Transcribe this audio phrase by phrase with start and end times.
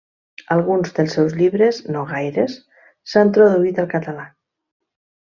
[0.53, 2.55] Alguns dels seus llibres, no gaires,
[3.13, 4.27] s'han traduït al català.